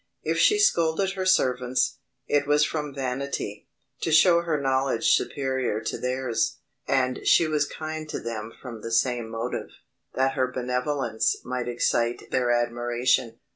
[0.23, 3.67] If she scolded her servants, it was from vanity,
[4.01, 8.89] to show her knowledge superior to theirs: and she was kind to them from the
[8.91, 9.69] same motive,
[10.15, 13.37] that her benevolence might excite their admiration.